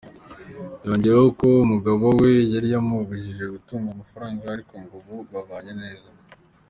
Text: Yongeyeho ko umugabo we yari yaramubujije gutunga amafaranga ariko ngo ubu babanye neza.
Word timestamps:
Yongeyeho 0.85 1.27
ko 1.39 1.47
umugabo 1.65 2.05
we 2.21 2.29
yari 2.53 2.67
yaramubujije 2.73 3.43
gutunga 3.55 3.87
amafaranga 3.91 4.41
ariko 4.55 4.73
ngo 4.83 4.93
ubu 4.99 5.15
babanye 5.33 5.73
neza. 5.83 6.09